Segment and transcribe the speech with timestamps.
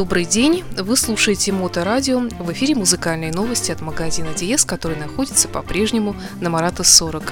[0.00, 0.64] Добрый день!
[0.78, 2.20] Вы слушаете Моторадио.
[2.20, 7.30] В эфире музыкальные новости от магазина Диес, который находится по-прежнему на Марата 40.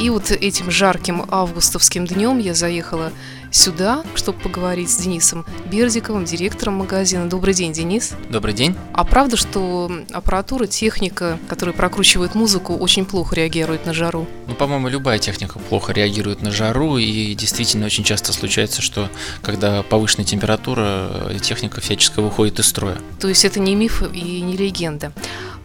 [0.00, 3.12] И вот этим жарким августовским днем я заехала
[3.50, 7.28] сюда, чтобы поговорить с Денисом Бердиковым, директором магазина.
[7.28, 8.14] Добрый день, Денис.
[8.28, 8.74] Добрый день.
[8.92, 14.26] А правда, что аппаратура, техника, которая прокручивает музыку, очень плохо реагирует на жару?
[14.46, 19.08] Ну, по-моему, любая техника плохо реагирует на жару, и действительно очень часто случается, что
[19.42, 21.08] когда повышенная температура,
[21.40, 22.98] техника всячески выходит из строя.
[23.20, 25.12] То есть это не миф и не легенда.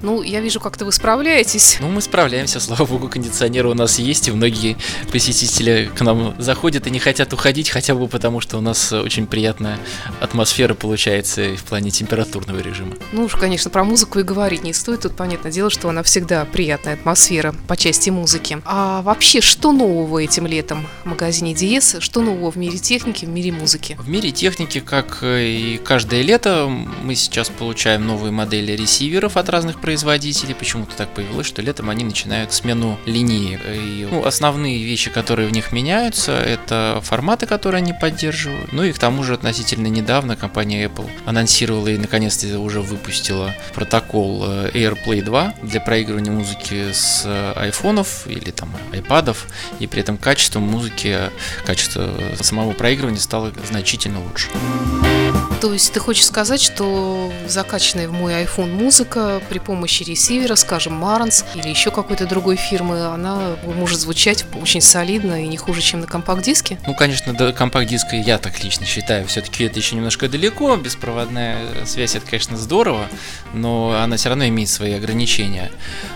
[0.02, 1.78] Ну, я вижу, как-то вы справляетесь.
[1.80, 4.78] Ну, мы справляемся, слава богу, кондиционеры у нас есть, и многие
[5.12, 9.28] посетители к нам заходят и не хотят уходить, хотя бы потому, что у нас очень
[9.28, 9.80] приятная
[10.20, 12.96] атмосфера получается в плане температурного режима.
[13.12, 15.02] Ну уж, конечно, про музыку и говорить не стоит.
[15.02, 18.60] Тут понятное дело, что она всегда приятная атмосфера по части музыки.
[18.66, 21.98] А вообще, что нового этим летом в магазине Диес?
[22.00, 23.98] Что нового в мире техники, в мире музыки?
[24.00, 26.68] В мире техники, как и каждое лето,
[27.04, 30.56] мы сейчас получаем новые модели ресиверов от разных производителей производителей.
[30.56, 33.60] Почему-то так повелось, что летом они начинают смену линии.
[33.76, 38.72] И, ну, основные вещи, которые в них меняются, это форматы, которые они поддерживают.
[38.72, 44.46] Ну и к тому же относительно недавно компания Apple анонсировала и наконец-то уже выпустила протокол
[44.46, 49.46] э, AirPlay 2 для проигрывания музыки с э, айфонов или там айпадов.
[49.80, 51.18] И при этом качество музыки,
[51.66, 54.48] качество самого проигрывания стало значительно лучше.
[55.62, 61.02] То есть ты хочешь сказать, что закачанная в мой iPhone музыка при помощи ресивера, скажем,
[61.04, 66.00] Marantz или еще какой-то другой фирмы, она может звучать очень солидно и не хуже, чем
[66.00, 66.80] на компакт-диске?
[66.88, 69.28] Ну, конечно, до компакт-диска я так лично считаю.
[69.28, 70.76] Все-таки это еще немножко далеко.
[70.78, 73.06] Беспроводная связь это, конечно, здорово,
[73.54, 75.72] но она все равно имеет свои ограничения.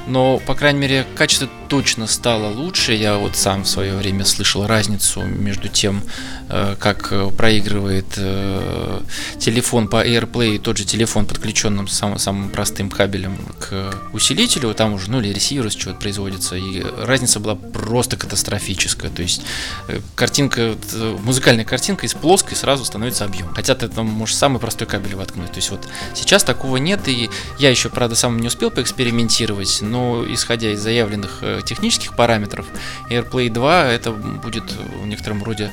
[0.07, 2.93] Но, по крайней мере, качество точно стало лучше.
[2.93, 6.01] Я вот сам в свое время слышал разницу между тем,
[6.49, 9.01] э, как проигрывает э,
[9.39, 15.11] телефон по AirPlay, тот же телефон, подключенным самым, самым простым кабелем к усилителю, там уже,
[15.11, 19.11] ну, или ресиверу с чего-то производится, и разница была просто катастрофическая.
[19.11, 19.41] То есть
[19.87, 20.75] э, картинка,
[21.23, 23.53] музыкальная картинка из плоской сразу становится объем.
[23.53, 25.51] Хотя ты там можешь самый простой кабель воткнуть.
[25.51, 27.29] То есть вот сейчас такого нет, и
[27.59, 32.65] я еще, правда, сам не успел поэкспериментировать, но исходя из заявленных э, технических параметров,
[33.09, 35.71] AirPlay 2 это будет в некотором роде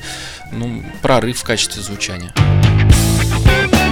[0.50, 2.32] ну, прорыв в качестве звучания.
[3.52, 3.91] Remember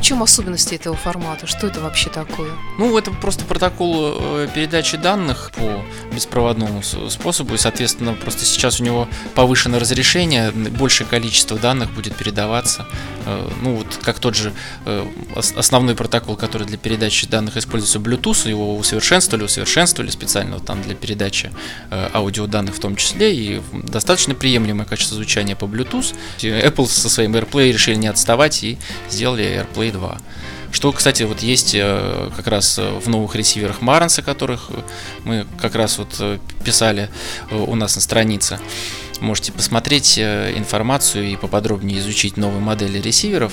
[0.00, 1.46] чем особенности этого формата?
[1.46, 2.52] Что это вообще такое?
[2.78, 8.84] Ну, это просто протокол э, передачи данных по беспроводному способу, и, соответственно, просто сейчас у
[8.84, 12.86] него повышенное разрешение, большее количество данных будет передаваться.
[13.26, 14.52] Э, ну, вот как тот же
[14.86, 15.06] э,
[15.56, 21.50] основной протокол, который для передачи данных используется Bluetooth, его усовершенствовали, усовершенствовали специально там для передачи
[21.90, 26.14] аудиоданных в том числе, и достаточно приемлемое качество звучания по Bluetooth.
[26.38, 28.78] Apple со своим AirPlay решили не отставать и
[29.10, 30.02] сделали AirPlay 2.
[30.02, 30.18] 2.
[30.72, 34.80] Что, кстати, вот есть э, как раз э, в новых ресиверах Маранса, которых э,
[35.24, 37.10] мы как раз вот писали
[37.50, 38.58] у нас на странице.
[39.20, 43.52] Можете посмотреть информацию и поподробнее изучить новые модели ресиверов.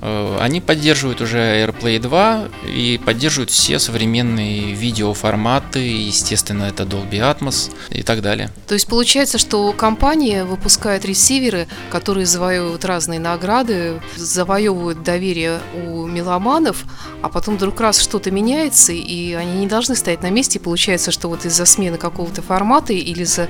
[0.00, 7.72] Э, они поддерживают уже AirPlay 2 и поддерживают все современные видеоформаты, естественно, это Dolby Atmos
[7.90, 8.50] и так далее.
[8.66, 16.84] То есть получается, что компания выпускает ресиверы, которые завоевывают разные награды, завоевывают доверие у меломанов,
[17.22, 21.10] а потом вдруг раз что-то меняется, и они не должны стоять на месте, и получается,
[21.10, 23.48] что вот из-за смены какого-то формата или из-за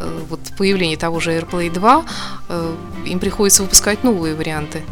[0.00, 2.04] э, вот, появления того же AirPlay 2
[2.48, 2.76] э,
[3.06, 4.82] им приходится выпускать новые варианты.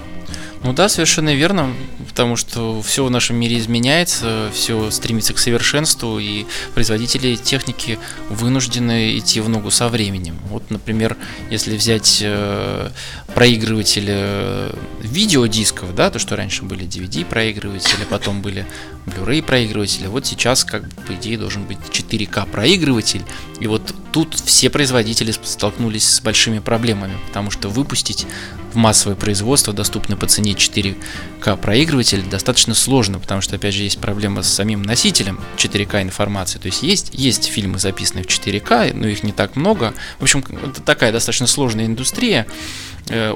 [0.63, 1.73] Ну да, совершенно верно,
[2.07, 6.45] потому что все в нашем мире изменяется, все стремится к совершенству, и
[6.75, 7.99] производители техники
[8.29, 10.39] вынуждены идти в ногу со временем.
[10.51, 11.17] Вот, например,
[11.51, 12.91] если взять э,
[13.35, 18.67] проигрыватель э, видеодисков, да, то, что раньше были DVD-проигрыватели, потом были
[19.07, 23.23] Blu-ray проигрыватели, вот сейчас, как бы, по идее, должен быть 4К проигрыватель,
[23.59, 28.27] и вот тут все производители столкнулись с большими проблемами, потому что выпустить
[28.73, 33.99] в массовое производство доступный по цене 4К проигрыватель достаточно сложно, потому что, опять же, есть
[33.99, 36.59] проблема с самим носителем 4К информации.
[36.59, 39.95] То есть есть, есть фильмы, записанные в 4К, но их не так много.
[40.19, 42.47] В общем, это такая достаточно сложная индустрия,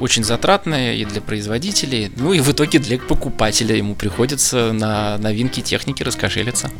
[0.00, 5.60] очень затратная и для производителей, ну и в итоге для покупателя ему приходится на новинки
[5.60, 6.70] техники раскошелиться.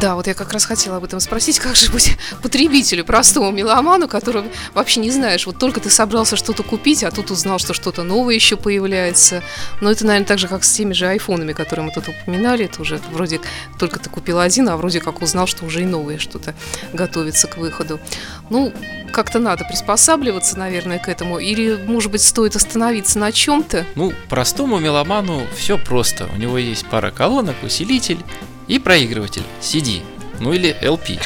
[0.00, 4.06] Да, вот я как раз хотела об этом спросить, как же быть потребителю, простому меломану,
[4.06, 8.04] который вообще не знаешь, вот только ты собрался что-то купить, а тут узнал, что что-то
[8.04, 9.42] новое еще появляется.
[9.80, 12.80] Но это, наверное, так же, как с теми же айфонами, которые мы тут упоминали, это
[12.80, 13.40] уже вроде
[13.78, 16.54] только ты купил один, а вроде как узнал, что уже и новое что-то
[16.92, 17.98] готовится к выходу.
[18.50, 18.72] Ну,
[19.12, 23.84] как-то надо приспосабливаться, наверное, к этому, или, может быть, стоит остановиться на чем-то?
[23.96, 26.28] Ну, простому меломану все просто.
[26.32, 28.18] У него есть пара колонок, усилитель,
[28.68, 29.42] и проигрыватель.
[29.60, 30.02] CD,
[30.40, 31.20] ну или LP.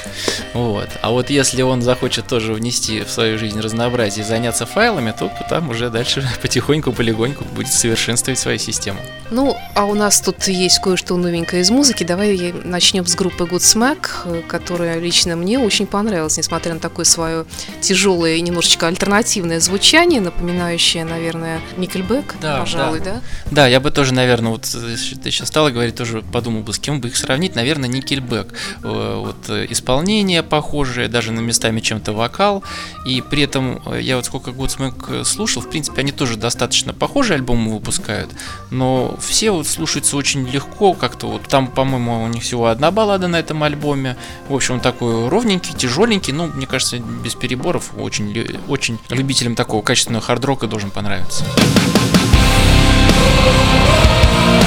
[0.54, 0.88] Вот.
[1.00, 5.30] А вот если он захочет тоже внести в свою жизнь разнообразие и заняться файлами, то
[5.48, 9.00] там уже дальше потихоньку, полегоньку будет совершенствовать свою систему.
[9.30, 12.04] Ну, а у нас тут есть кое-что новенькое из музыки.
[12.04, 17.46] Давай начнем с группы Godsmack, которая лично мне очень понравилась, несмотря на такое свое
[17.80, 23.04] тяжелое и немножечко альтернативное звучание, напоминающее, наверное, Никельбек, да, пожалуй, да.
[23.04, 23.20] да?
[23.50, 27.00] Да, я бы тоже, наверное, вот ты сейчас стала говорить, тоже подумал бы, с кем
[27.00, 32.62] бы их сравнить, наверное, Никельбек Э, вот э, исполнение похожее, даже на местами чем-то вокал,
[33.04, 37.36] и при этом э, я вот сколько Godsmack слушал, в принципе, они тоже достаточно похожие
[37.36, 38.30] альбомы выпускают,
[38.70, 43.28] но все вот слушаются очень легко, как-то вот там, по-моему, у них всего одна баллада
[43.28, 44.16] на этом альбоме,
[44.48, 50.24] в общем, такой ровненький, тяжеленький, ну, мне кажется, без переборов, очень, очень любителям такого качественного
[50.24, 51.44] хард-рока должен понравиться.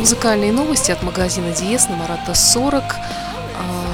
[0.08, 2.82] музыкальные новости от магазина Диес на Марата 40.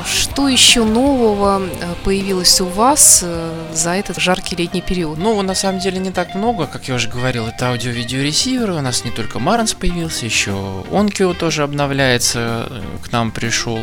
[0.06, 5.18] Что еще нового э, появилось у вас э, за этот жаркий летний период?
[5.18, 9.04] Нового на самом деле не так много, как я уже говорил, это аудио-видеоресиверы, у нас
[9.04, 10.50] не только Маранс появился, еще
[10.92, 13.80] Onkyo тоже обновляется, э, к нам пришел.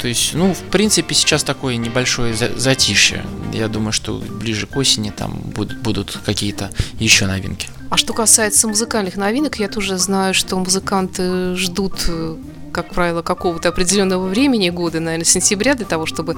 [0.00, 3.24] То есть, ну, в принципе, сейчас такое небольшое затишье.
[3.52, 7.68] Я думаю, что ближе к осени там будут, будут какие-то еще новинки.
[7.90, 12.36] А что касается музыкальных новинок, я тоже знаю, что музыканты ждут э,
[12.74, 16.36] как правило, какого-то определенного времени года, наверное, сентября, для того, чтобы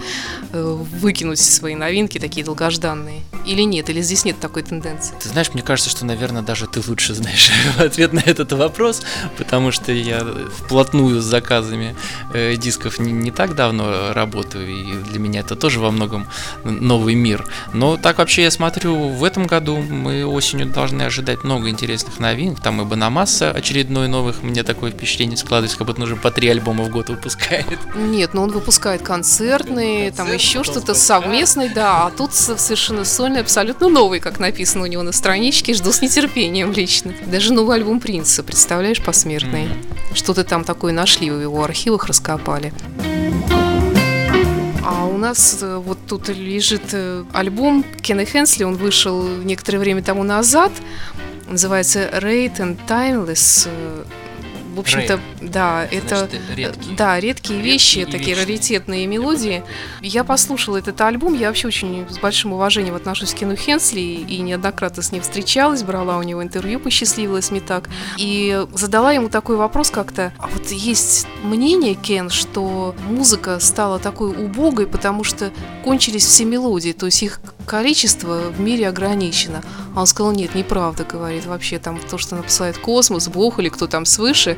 [0.53, 3.23] э, выкинуть свои новинки, такие долгожданные.
[3.47, 3.89] Или нет?
[3.89, 5.15] Или здесь нет такой тенденции?
[5.19, 9.03] Ты знаешь, мне кажется, что, наверное, даже ты лучше знаешь ответ на этот вопрос,
[9.39, 10.27] потому что я
[10.57, 11.97] вплотную с заказами
[12.35, 16.27] э, дисков не, не так давно работаю, и для меня это тоже во многом
[16.65, 17.47] новый мир.
[17.73, 22.61] Но так вообще я смотрю, в этом году мы осенью должны ожидать много интересных новинок.
[22.61, 26.83] Там и Банамасса очередной новых, мне такое впечатление складывается, как будто нужно по три альбома
[26.83, 27.79] в год выпускает.
[27.95, 33.43] Нет, но он выпускает концертные, Концерт, там еще что-то совместное, да, а тут совершенно сольный,
[33.43, 37.15] абсолютно новый, как написано у него на страничке, жду с нетерпением лично.
[37.27, 39.67] Даже новый альбом Принца, представляешь, посмертный.
[39.67, 40.15] Mm-hmm.
[40.15, 42.73] Что-то там такое нашли в его архивах, раскопали.
[44.85, 50.03] А у нас э, вот тут лежит э, альбом Кена Хенсли, он вышел некоторое время
[50.03, 50.73] тому назад,
[51.49, 54.05] называется Rate and Timeless э,
[54.77, 56.97] в общем-то, да, это редкие.
[56.97, 58.37] да редкие, редкие вещи, такие вечные.
[58.37, 59.65] раритетные мелодии.
[60.03, 64.39] Я послушала этот альбом, я вообще очень с большим уважением отношусь к Кену Хенсли и
[64.41, 69.57] неоднократно с ним встречалась, брала у него интервью, посчастливилась мне так, и задала ему такой
[69.57, 70.33] вопрос как-то.
[70.39, 75.51] А вот есть мнение, Кен, что музыка стала такой убогой, потому что
[75.85, 79.63] кончились все мелодии, то есть их количество в мире ограничено.
[79.95, 83.87] А он сказал, нет, неправда, говорит, вообще там то, что посылает космос, Бог или кто
[83.87, 84.57] там свыше,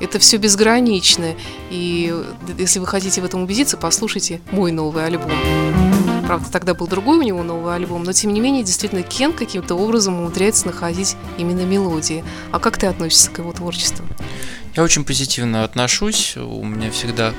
[0.00, 1.34] это все безгранично.
[1.70, 2.14] И
[2.58, 5.30] если вы хотите в этом убедиться, послушайте мой новый альбом.
[6.26, 9.76] Правда, тогда был другой у него новый альбом, но тем не менее, действительно, Кен каким-то
[9.76, 12.24] образом умудряется находить именно мелодии.
[12.50, 14.04] А как ты относишься к его творчеству?
[14.76, 16.36] Я очень позитивно отношусь.
[16.36, 17.32] У меня всегда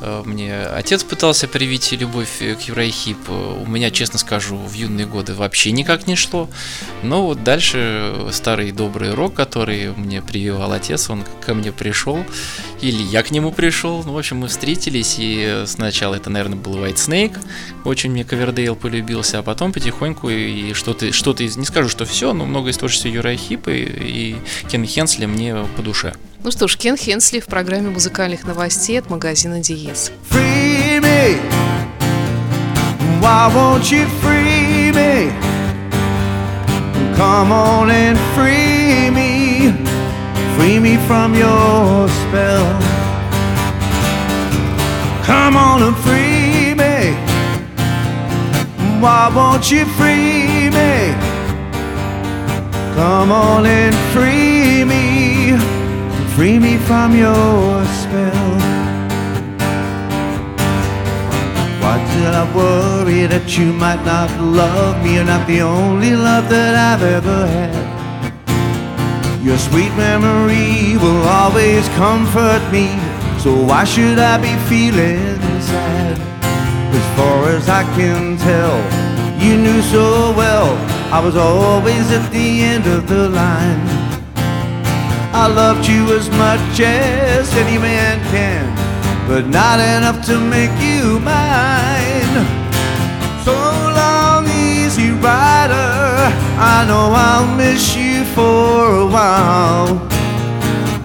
[0.00, 3.30] э, мне отец пытался привить любовь к еврейхип.
[3.30, 6.50] У меня, честно скажу, в юные годы вообще никак не шло.
[7.04, 12.24] Но вот дальше старый добрый рок, который мне прививал отец, он ко мне пришел.
[12.80, 14.02] Или я к нему пришел.
[14.02, 17.38] Ну, в общем, мы встретились, и сначала это, наверное, был White Snake.
[17.84, 22.44] Очень мне Ковердейл полюбился, а потом потихоньку и что-то, что-то не скажу, что все, но
[22.44, 24.34] много из творчества Юрая Хипа и
[24.68, 26.14] Кен Хенсли мне по душе.
[26.44, 30.12] Ну что ж, Кен Хенсли в программе музыкальных новостей от магазина Диез.
[33.22, 35.32] Why won't you free me?
[37.16, 39.72] Come on and free me.
[40.58, 42.66] Free me from your spell.
[45.24, 47.16] Come on and free me.
[49.00, 51.14] Why won't you free me?
[52.94, 54.53] Come on and free.
[56.34, 58.50] Free me from your spell.
[61.80, 65.14] Why did I worry that you might not love me?
[65.14, 67.84] You're not the only love that I've ever had.
[69.44, 72.88] Your sweet memory will always comfort me.
[73.38, 76.18] So why should I be feeling sad?
[76.98, 78.76] As far as I can tell,
[79.40, 80.74] you knew so well
[81.14, 83.93] I was always at the end of the line.
[85.36, 88.70] I loved you as much as any man can,
[89.26, 92.34] but not enough to make you mine.
[93.42, 96.30] So long, easy rider.
[96.56, 99.98] I know I'll miss you for a while,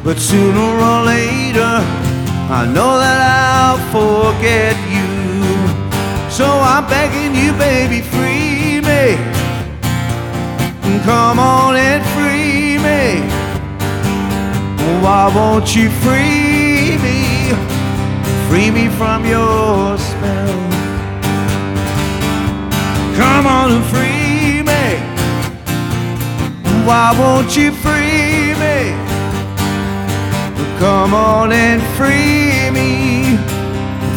[0.04, 1.82] but sooner or later,
[2.54, 5.10] I know that I'll forget you.
[6.30, 9.18] So I'm begging you, baby, free me.
[11.04, 13.39] Come on and free me.
[14.92, 17.54] Oh, why won't you free me?
[18.48, 20.60] Free me from your spell.
[23.16, 24.88] Come on and free me.
[26.88, 28.80] Why won't you free me?
[30.80, 33.38] Come on and free me.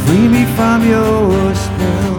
[0.07, 2.17] Free me from your spell.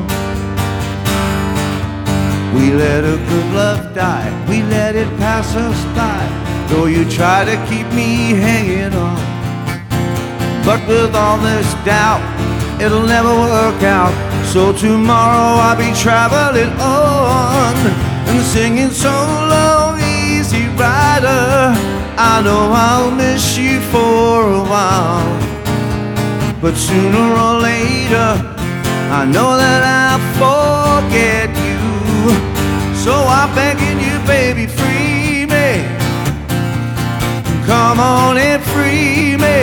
[2.53, 4.29] We let a good love die.
[4.47, 6.42] We let it pass us by.
[6.83, 9.15] You try to keep me hanging on.
[10.65, 12.21] But with all this doubt,
[12.79, 14.13] it'll never work out.
[14.45, 17.73] So tomorrow I'll be traveling on
[18.27, 21.73] and singing so long, easy rider.
[22.17, 25.39] I know I'll miss you for a while.
[26.61, 28.29] But sooner or later,
[29.09, 31.79] I know that I'll forget you.
[32.93, 34.82] So I'm begging you, baby.
[37.65, 39.59] Come on and free me.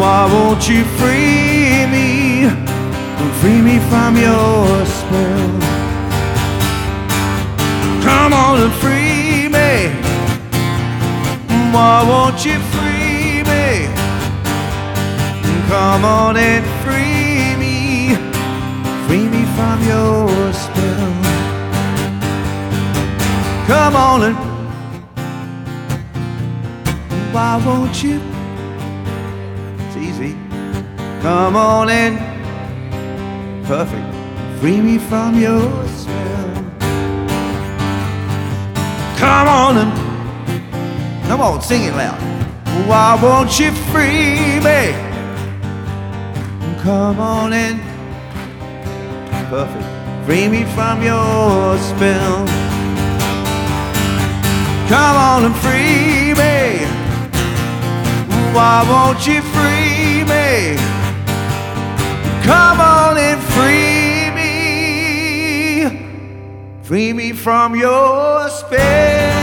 [0.00, 2.48] Why won't you free me?
[3.40, 5.50] Free me from your spell.
[8.02, 10.10] Come on and free me?
[11.72, 13.88] Why won't you free me?
[15.70, 18.16] Come on and free me,
[19.06, 21.12] free me from your spell.
[23.68, 24.49] Come on and
[27.32, 28.20] why won't you?
[29.86, 30.36] It's easy.
[31.22, 32.16] Come on in.
[33.64, 34.14] perfect,
[34.60, 36.54] free me from your spell.
[39.18, 39.92] Come on and
[41.28, 42.18] come on, sing it loud.
[42.88, 44.92] Why won't you free me?
[46.82, 47.78] Come on and
[49.50, 52.46] perfect, free me from your spell.
[54.88, 56.09] Come on and free.
[58.52, 60.76] Why won't you free me?
[62.44, 64.50] Come on and free me.
[66.82, 69.40] Free me from your spell.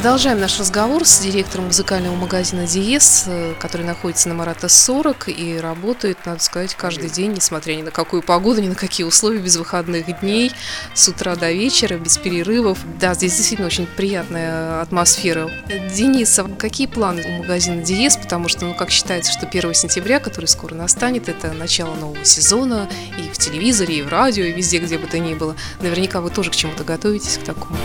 [0.00, 5.58] Продолжаем наш разговор с директором музыкального магазина Диес, э, который находится на Марата 40 и
[5.58, 9.58] работает, надо сказать, каждый день, несмотря ни на какую погоду, ни на какие условия, без
[9.58, 10.52] выходных дней,
[10.94, 12.78] с утра до вечера, без перерывов.
[12.98, 15.50] Да, здесь действительно очень приятная атмосфера.
[15.94, 18.16] Денис, а какие планы у магазина Диес?
[18.16, 22.88] Потому что, ну, как считается, что 1 сентября, который скоро настанет, это начало нового сезона
[23.18, 25.56] и в телевизоре, и в радио, и везде, где бы то ни было.
[25.82, 27.76] Наверняка вы тоже к чему-то готовитесь, к такому.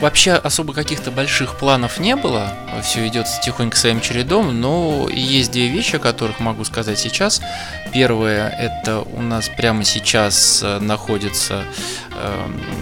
[0.00, 2.52] Вообще особо каких-то больших планов не было.
[2.82, 7.40] Все идет тихонько своим чередом, но есть две вещи, о которых могу сказать сейчас.
[7.92, 11.64] Первое, это у нас прямо сейчас э, находится,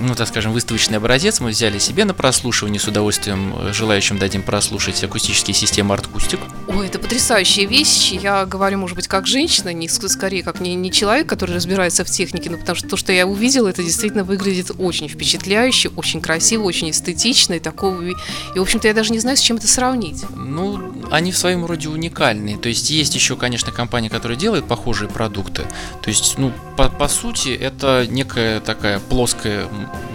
[0.00, 1.40] ну, так скажем, выставочный образец.
[1.40, 6.40] Мы взяли себе на прослушивание, с удовольствием э, желающим дадим прослушать акустические системы Artcoustic.
[6.68, 8.12] Ой, это потрясающая вещь.
[8.12, 12.04] Я говорю, может быть, как женщина, не ск- скорее как не, не человек, который разбирается
[12.04, 16.20] в технике, но потому что то, что я увидела, это действительно выглядит очень впечатляюще, очень
[16.20, 18.02] красиво, очень эстетично и такого.
[18.02, 18.14] И,
[18.54, 20.24] в общем-то, я даже не знаю, с чем это сравнить.
[20.34, 22.56] Ну, они в своем роде уникальные.
[22.58, 25.62] То есть есть еще, конечно, компании, которые делают похожие продукты.
[26.02, 29.68] То есть, ну, по, по сути, это некая такая плоская,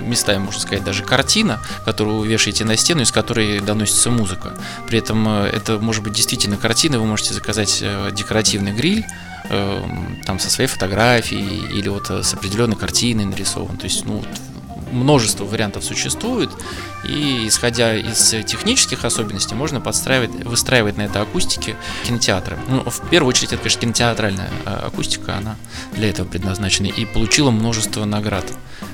[0.06, 4.54] местами, можно сказать, даже картина, которую вы вешаете на стену, из которой доносится музыка.
[4.88, 9.04] При этом э, это может быть действительно картина, вы можете заказать э, декоративный гриль,
[9.46, 9.84] э,
[10.28, 13.78] там со своей фотографией или вот э, с определенной картиной нарисован.
[13.78, 14.24] То есть, ну,
[14.92, 16.52] множество вариантов существует,
[17.04, 22.58] и исходя из технических особенностей, можно подстраивать, выстраивать на это акустики кинотеатры.
[22.68, 25.56] Ну, в первую очередь, это, конечно, кинотеатральная э, акустика, она
[25.94, 28.46] для этого предназначена, и получила множество наград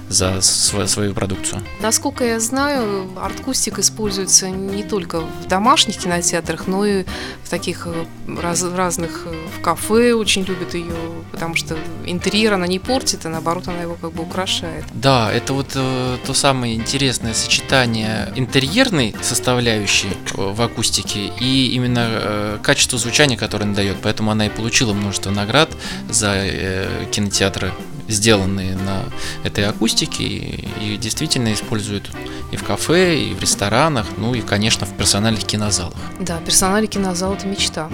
[0.09, 1.61] за св- свою продукцию.
[1.81, 7.05] Насколько я знаю, арткустик используется не только в домашних кинотеатрах, но и
[7.43, 8.05] в таких э,
[8.41, 10.93] раз- разных э, в кафе очень любят ее,
[11.31, 14.85] потому что интерьер она не портит, а наоборот она его как бы украшает.
[14.93, 22.07] Да, это вот э, то самое интересное сочетание интерьерной составляющей э, в акустике и именно
[22.07, 23.97] э, качество звучания, которое она дает.
[24.01, 25.69] Поэтому она и получила множество наград
[26.09, 27.71] за э, кинотеатры,
[28.07, 29.03] сделанные на
[29.43, 32.11] этой акустике, и, и действительно используют
[32.51, 35.97] и в кафе, и в ресторанах, ну и, конечно, в персональных кинозалах.
[36.19, 37.89] Да, персональный кинозал это мечта.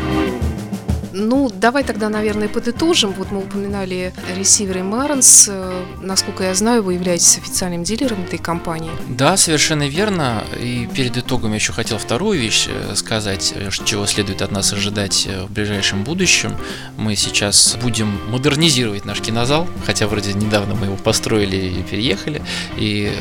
[1.14, 3.14] Ну, давай тогда, наверное, подытожим.
[3.14, 5.50] Вот мы упоминали ресиверы Marantz.
[5.50, 8.92] Э, Насколько я знаю, вы являетесь официальным дилером этой компании.
[9.10, 10.44] Да, совершенно верно.
[10.60, 14.74] И перед итогом я еще хотел вторую вещь э, сказать, э, чего следует от нас
[14.74, 16.56] ожидать в ближайшем будущем.
[16.98, 22.42] Мы сейчас будем модернизировать наш кинозал, хотя вроде недавно мы его построили и переехали.
[22.78, 23.12] И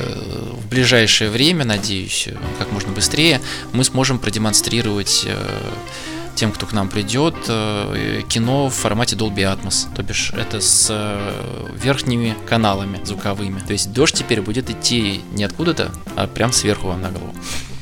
[0.52, 3.40] в ближайшее время, надеюсь, как можно быстрее,
[3.72, 5.26] мы сможем продемонстрировать
[6.40, 9.94] тем, кто к нам придет, э, кино в формате Dolby Atmos.
[9.94, 13.60] То бишь это с э, верхними каналами звуковыми.
[13.60, 17.34] То есть дождь теперь будет идти не откуда-то, а прям сверху вам на голову.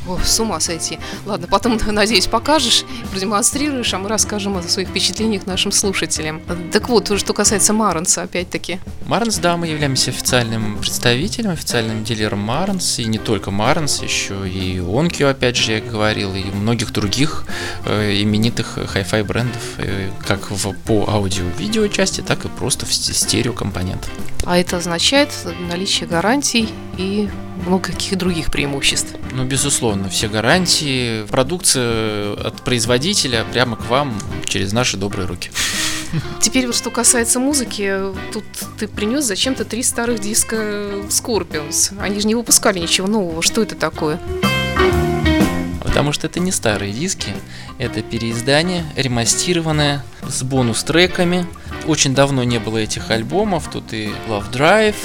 [0.09, 0.99] О, с ума сойти.
[1.27, 6.40] Ладно, потом, надеюсь, покажешь, продемонстрируешь, а мы расскажем о своих впечатлениях нашим слушателям.
[6.73, 8.81] Так вот, что касается Marantz, опять-таки.
[9.07, 14.79] Marantz, да, мы являемся официальным представителем, официальным дилером Marantz, и не только Марнс, еще и
[14.79, 17.44] Onkyo, опять же, я говорил, и многих других
[17.85, 23.12] э, именитых хай-фай брендов, э, как в, по аудио-видео части, так и просто в сте-
[23.12, 24.11] стереокомпонентах.
[24.44, 25.31] А это означает
[25.68, 27.29] наличие гарантий и
[27.66, 29.14] много каких других преимуществ.
[29.33, 35.51] Ну, безусловно, все гарантии, продукция от производителя прямо к вам через наши добрые руки.
[36.40, 37.94] Теперь вот что касается музыки,
[38.33, 38.44] тут
[38.79, 40.57] ты принес зачем-то три старых диска
[41.09, 41.99] Scorpions.
[42.01, 43.42] Они же не выпускали ничего нового.
[43.42, 44.18] Что это такое?
[45.83, 47.33] Потому что это не старые диски,
[47.79, 51.47] это переиздание, ремастированное, с бонус-треками,
[51.87, 53.68] Очень давно не было этих альбомов.
[53.71, 54.97] Тут и Love Drive,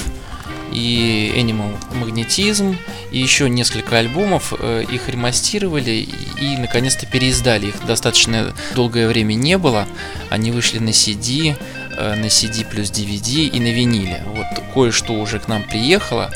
[0.73, 2.75] и Animal Magnetism,
[3.11, 4.53] и еще несколько альбомов.
[4.57, 6.07] Э, их ремастировали
[6.39, 7.67] и, наконец-то переиздали.
[7.67, 9.87] Их достаточно долгое время не было.
[10.29, 11.55] Они вышли на CD,
[11.97, 14.23] э, на CD плюс DVD и на виниле.
[14.27, 16.31] Вот кое-что уже к нам приехало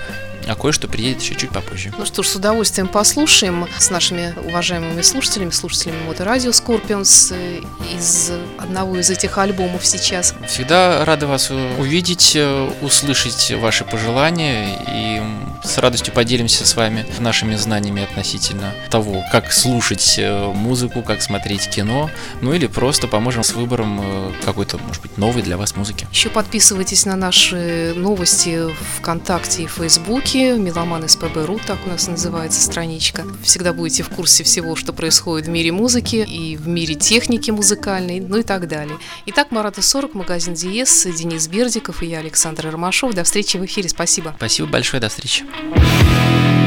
[0.47, 1.91] а кое-что приедет еще чуть попозже.
[1.97, 7.61] Ну что ж, с удовольствием послушаем с нашими уважаемыми слушателями, слушателями Моторадио Скорпионс э,
[7.95, 10.33] из одного из этих альбомов сейчас.
[10.47, 15.21] Всегда рады вас увидеть, э, услышать ваши пожелания и
[15.67, 21.69] с радостью поделимся с вами нашими знаниями относительно того, как слушать э, музыку, как смотреть
[21.69, 22.09] кино,
[22.41, 26.07] ну или просто поможем с выбором какой-то, может быть, новой для вас музыки.
[26.11, 33.25] Еще подписывайтесь на наши новости ВКонтакте и Фейсбуке Меломан СПБ.ру, так у нас называется страничка.
[33.43, 38.19] Всегда будете в курсе всего, что происходит в мире музыки и в мире техники музыкальной,
[38.19, 38.97] ну и так далее.
[39.27, 43.13] Итак, Марата 40, магазин Диес, Денис Бердиков и я, Александр Ромашов.
[43.13, 44.33] До встречи в эфире, спасибо.
[44.37, 45.45] Спасибо большое, до встречи.
[45.57, 46.66] Música